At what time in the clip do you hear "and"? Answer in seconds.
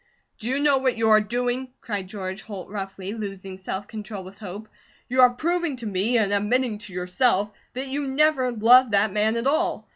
6.17-6.33